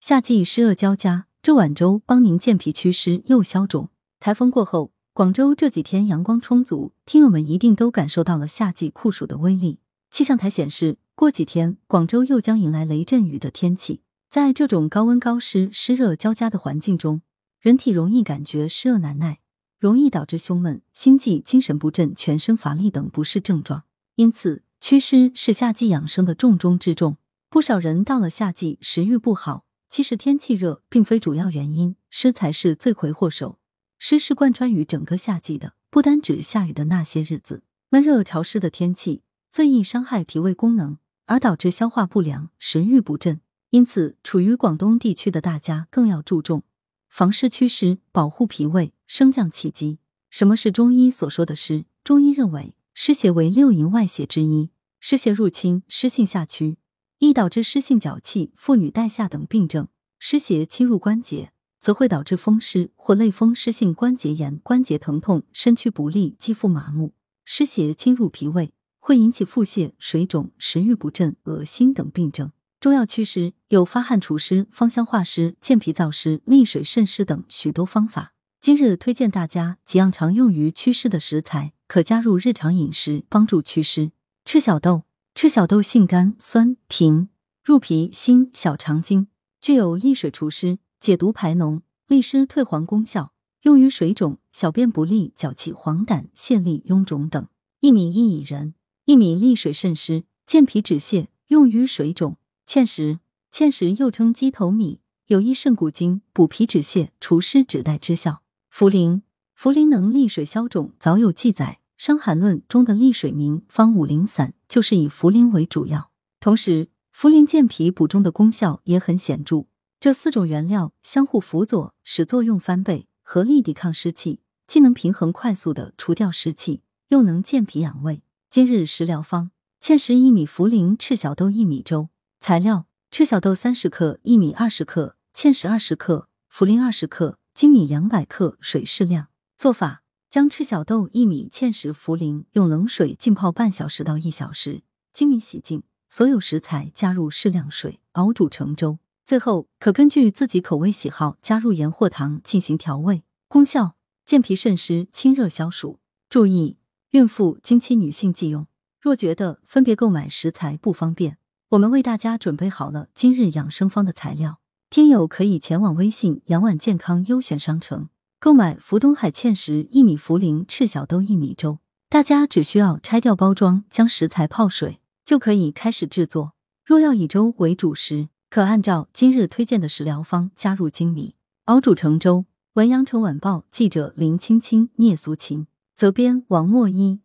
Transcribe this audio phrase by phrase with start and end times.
[0.00, 3.88] 夏季湿热交加，这碗粥帮您健脾祛湿又消肿。
[4.20, 9.80] 台风过后，广州这几天阳光充足，听友们一定都感受到了夏季酷暑的威力。
[10.08, 14.02] 气象台显示，过几天广州又将迎来雷阵雨的天气。
[14.30, 17.22] 在这种高温高湿、湿热交加的环境中，
[17.60, 19.40] 人体容易感觉湿热难耐，
[19.80, 23.82] 容易导致胸闷、心悸、精神不振、全身乏力等不适症状。
[24.14, 27.16] 因此，祛湿是夏季养生的重中之重。
[27.50, 29.64] 不少人到了夏季食欲不好。
[29.88, 33.58] 其实天气热并非主要原因，湿才是罪魁祸首。
[33.98, 37.62] 湿是贯穿于整个夏季的，不单指下雨的那些日子。
[37.90, 43.40] 闷热潮湿的天气最易伤害脾胃功能，而导致消化不良、食欲不振。
[43.70, 46.62] 因此，处于广东地区的大家更要注重
[47.08, 49.98] 防湿祛湿，保护脾胃，升降气机。
[50.30, 51.86] 什么是中医所说的湿？
[52.04, 54.70] 中医认为，湿邪为六淫外邪之一，
[55.00, 56.76] 湿邪入侵，湿性下驱。
[57.18, 59.88] 易导致湿性脚气、妇女带下等病症。
[60.20, 67.14] 湿邪侵入关节，则会导致风湿或类风湿性关节炎、关节疼痛、身躯不利、肌肤麻木。
[67.44, 72.52] 湿邪侵入脾胃，会引起腹泻、水肿、食欲不振、恶心等病症。
[72.78, 78.34] 中药祛湿有发汗除湿、芳香化湿、健脾燥湿、利水渗湿等许多方法。
[78.60, 84.12] 今日推荐大家几样常用于祛湿的食材，可加入日常饮食，帮助祛湿。
[84.44, 85.07] 赤小豆。
[85.40, 87.28] 赤小豆性甘酸平，
[87.62, 89.28] 入脾心小肠经，
[89.60, 97.46] 具有利水除湿、解毒排脓、利湿退黄功效，用于水肿、小便不利、脚气、黄疸、泄痢、臃肿等。
[97.82, 98.74] 薏米薏苡仁，
[99.06, 102.36] 薏米利水渗湿、健脾止泻，用于水肿。
[102.66, 103.20] 芡实，
[103.52, 108.42] 芡实又称鸡头米，有益肾骨精、补脾止泻、除湿止带之效。
[108.74, 109.22] 茯苓，
[109.56, 111.78] 茯苓能利水消肿，早有记载。
[112.04, 119.66] 《伤寒论》中的利水名方五苓散就是以茯苓为主要，同时茯苓健脾补中的功效也很显著。
[119.98, 128.22] 这四种原料相互辅佐，使作用翻倍，合力抵抗湿气，既能平衡快速的除掉湿气，又能健脾养胃。
[128.50, 129.50] 今日食疗方：
[129.82, 132.10] 芡实薏米茯苓赤小豆薏米粥。
[132.38, 139.28] 材料：赤小豆三十克，薏米二十克，芡实二十克，茯苓二十克，粳米两百克，水适量。
[139.56, 140.02] 做法。
[140.38, 149.00] 将赤小豆、薏米、芡实、茯苓用冷水浸泡半小时到一小时，粳米洗净，所有食材加入适量水熬煮成粥。
[149.24, 153.24] 最后可根据自己口味喜好加入盐或糖进行调味。
[153.48, 155.98] 功效：健脾渗湿、清热消暑。
[156.30, 156.76] 注意：
[157.10, 158.68] 孕妇、经期女性忌用。
[159.00, 161.38] 若觉得分别购买食材不方便，
[161.70, 168.08] 我们为大家准备好了今日养生方的材料，听友可以前往微信“养碗健康”优选商城。
[168.40, 176.52] 购买福东海芡实薏米茯苓赤小豆薏米粥，大家只需要拆掉包装，将食材泡水，就可以开始制作。
[176.84, 181.34] 若要以粥为主食，可按照今日推荐的食疗方加入粳米
[181.64, 182.44] 熬煮成粥。
[182.74, 185.66] 文阳城晚报记者林青青、聂苏琴，
[185.96, 187.18] 责编王墨一。